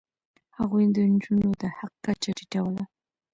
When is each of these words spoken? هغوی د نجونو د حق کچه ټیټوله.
هغوی 0.57 0.85
د 0.95 0.97
نجونو 1.11 1.47
د 1.61 1.63
حق 1.77 1.93
کچه 2.05 2.31
ټیټوله. 2.37 2.83